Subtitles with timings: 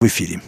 [0.00, 0.40] в эфире.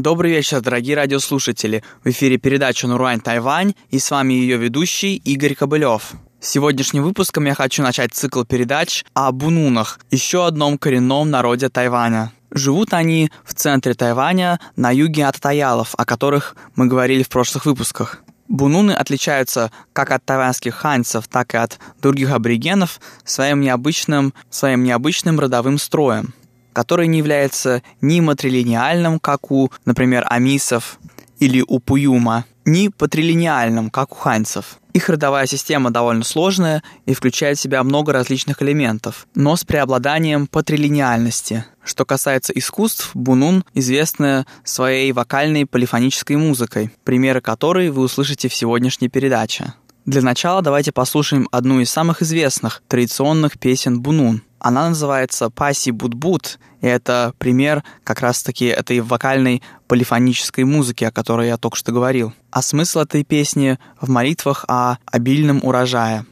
[0.00, 1.82] Добрый вечер, дорогие радиослушатели.
[2.04, 6.12] В эфире передача «Нуруань Тайвань» и с вами ее ведущий Игорь Кобылев.
[6.40, 12.30] Сегодняшним выпуском я хочу начать цикл передач о бунунах, еще одном коренном народе Тайваня.
[12.52, 17.66] Живут они в центре Тайваня, на юге от Таялов, о которых мы говорили в прошлых
[17.66, 18.22] выпусках.
[18.46, 25.40] Бунуны отличаются как от тайваньских ханьцев, так и от других аборигенов своим необычным, своим необычным
[25.40, 26.34] родовым строем
[26.78, 31.00] который не является ни матрилиниальным, как у, например, амисов
[31.40, 34.78] или у пуюма, ни патрилиниальным, как у ханьцев.
[34.92, 40.46] Их родовая система довольно сложная и включает в себя много различных элементов, но с преобладанием
[40.46, 41.64] патрилиниальности.
[41.82, 49.08] Что касается искусств, Бунун известна своей вокальной полифонической музыкой, примеры которой вы услышите в сегодняшней
[49.08, 49.74] передаче.
[50.06, 54.42] Для начала давайте послушаем одну из самых известных традиционных песен Бунун.
[54.58, 61.48] Она называется «Паси Будбут», и это пример как раз-таки этой вокальной полифонической музыки, о которой
[61.48, 62.32] я только что говорил.
[62.50, 66.24] А смысл этой песни в молитвах о обильном урожае.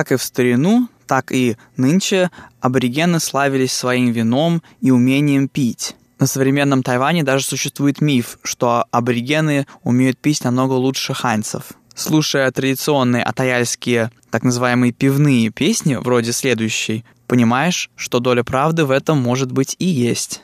[0.00, 2.30] Как и в старину, так и нынче
[2.62, 5.94] аборигены славились своим вином и умением пить.
[6.18, 11.72] На современном Тайване даже существует миф, что аборигены умеют пить намного лучше ханьцев.
[11.94, 19.18] Слушая традиционные атаяльские так называемые пивные песни, вроде следующей, понимаешь, что доля правды в этом
[19.20, 20.40] может быть и есть.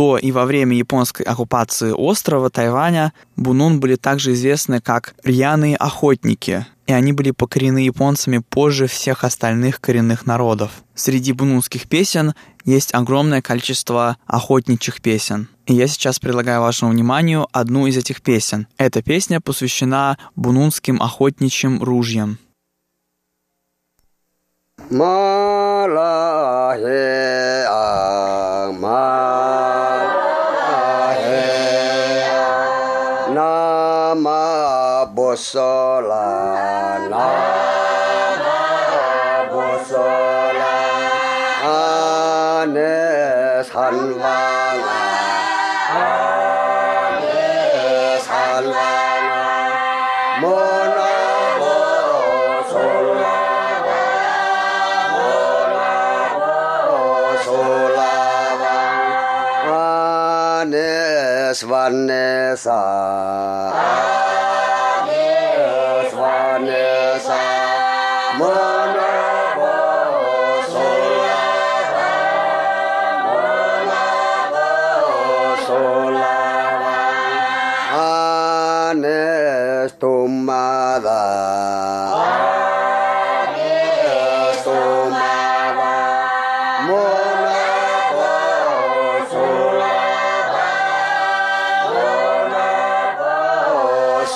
[0.00, 6.66] До и во время японской оккупации острова Тайваня бунун были также известны как рьяные охотники,
[6.86, 10.70] и они были покорены японцами позже всех остальных коренных народов.
[10.94, 12.32] Среди бунунских песен
[12.64, 15.48] есть огромное количество охотничьих песен.
[15.66, 18.68] И я сейчас предлагаю вашему вниманию одну из этих песен.
[18.78, 22.38] Эта песня посвящена бунунским охотничьим ружьям.
[24.88, 26.30] Малахе,
[35.40, 37.16] 보솔라 라마
[39.48, 40.62] 보솔라
[41.64, 42.78] 아네
[43.62, 44.26] 살왕아
[45.96, 47.18] 아네
[48.20, 49.32] 살왕아
[50.42, 50.98] 모나
[52.68, 53.24] 보솔라
[55.16, 55.80] 모나
[57.40, 58.00] 보솔라
[60.60, 60.76] 아네
[61.54, 62.68] 스완네사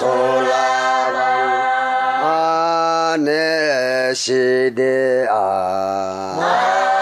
[0.04, 0.12] 空
[2.22, 6.93] は真しであ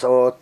[0.00, 0.39] нас а от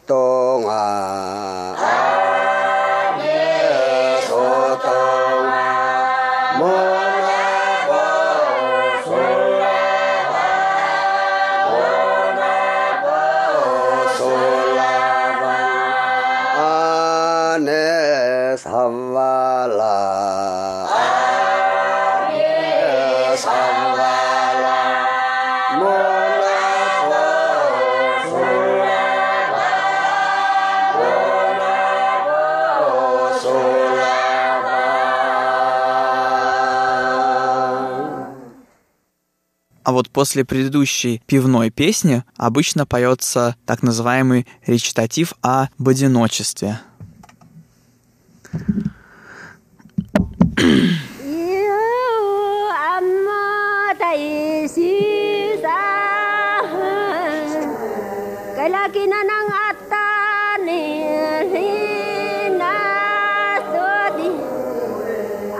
[39.88, 46.78] А вот после предыдущей пивной песни обычно поется так называемый речитатив о одиночестве.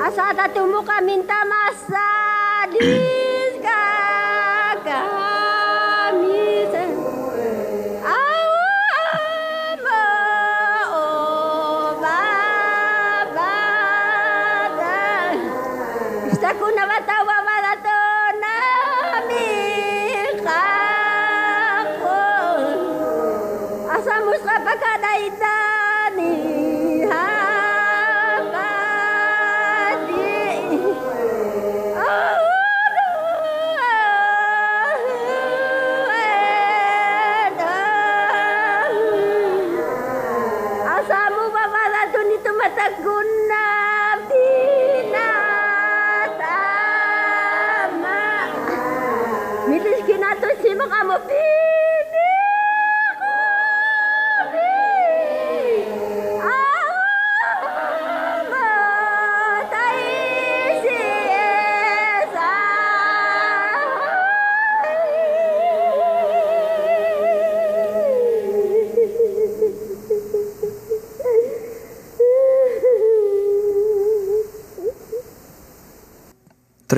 [0.07, 3.28] Asata tumuka minta masadi.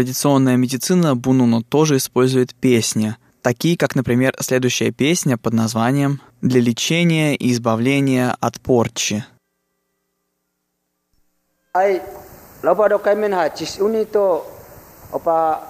[0.00, 7.36] Традиционная медицина Бунуно тоже использует песни, такие как, например, следующая песня под названием «Для лечения
[7.36, 9.26] и избавления от порчи».
[13.54, 14.46] Cis unito
[15.12, 15.60] opa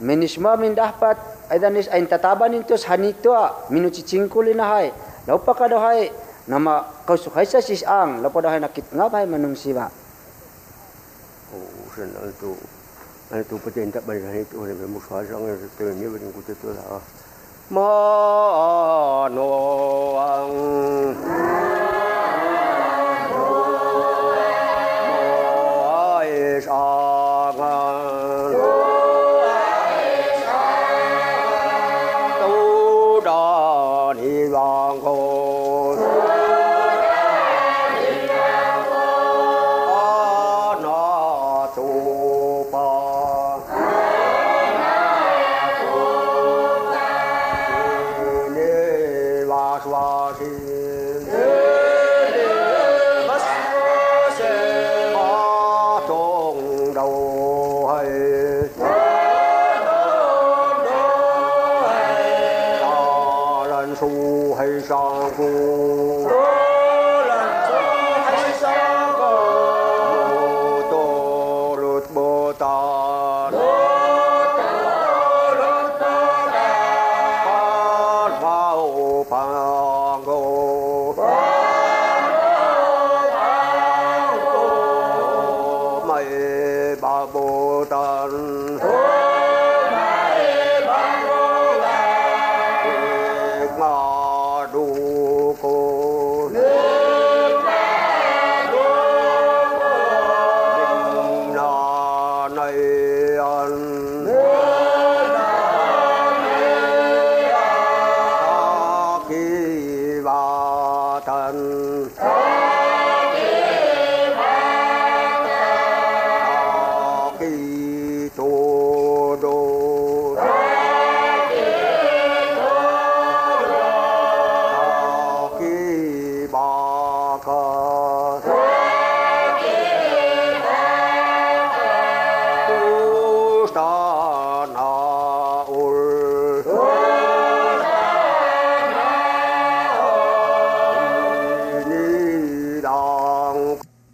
[0.00, 3.38] menisma min dapat aidanis ain tataban intos hanito
[3.70, 4.90] minu cicingkulina hai
[5.28, 6.10] lopa ka do hai
[6.48, 9.86] nama kau sukai sa sis ang lopa do hai nakit ngapai manung siwa
[11.54, 12.79] oh sen itu
[13.30, 16.32] anh tu bete ndak ban hai tu ne mu swa sang ne tu ne ban
[16.34, 16.82] ku te tu la
[17.70, 19.48] ma no
[20.18, 20.99] ang
[49.84, 51.69] Bhagavati.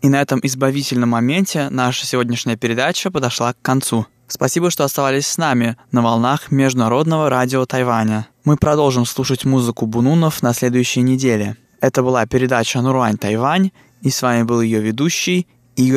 [0.07, 4.07] И на этом избавительном моменте наша сегодняшняя передача подошла к концу.
[4.29, 8.29] Спасибо, что оставались с нами на волнах Международного радио Тайваня.
[8.45, 11.57] Мы продолжим слушать музыку Бунунов на следующей неделе.
[11.81, 15.95] Это была передача Нуруань Тайвань, и с вами был ее ведущий Игорь